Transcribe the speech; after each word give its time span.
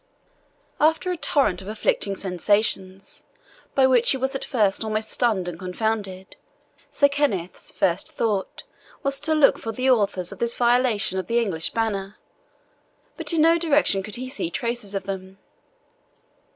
After 0.79 1.11
a 1.11 1.15
torrent 1.15 1.61
of 1.61 1.67
afflicting 1.67 2.15
sensations, 2.15 3.23
by 3.75 3.85
which 3.85 4.09
he 4.09 4.17
was 4.17 4.33
at 4.35 4.43
first 4.43 4.83
almost 4.83 5.09
stunned 5.09 5.47
and 5.47 5.59
confounded, 5.59 6.37
Sir 6.89 7.07
Kenneth's 7.07 7.71
first 7.71 8.13
thought 8.13 8.63
was 9.03 9.19
to 9.19 9.35
look 9.35 9.59
for 9.59 9.71
the 9.71 9.91
authors 9.91 10.31
of 10.31 10.39
this 10.39 10.55
violation 10.55 11.19
of 11.19 11.27
the 11.27 11.37
English 11.37 11.69
banner; 11.73 12.17
but 13.15 13.31
in 13.31 13.43
no 13.43 13.59
direction 13.59 14.01
could 14.01 14.15
he 14.15 14.27
see 14.27 14.49
traces 14.49 14.95
of 14.95 15.03
them. 15.03 15.37